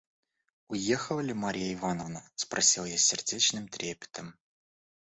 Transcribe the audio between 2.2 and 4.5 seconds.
спросил я с сердечным трепетом.